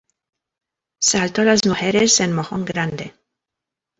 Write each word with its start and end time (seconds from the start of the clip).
Salto 0.99 1.43
Las 1.43 1.63
Mujeres 1.67 2.21
en 2.21 2.33
Mojón 2.33 2.65
Grande. 2.65 3.13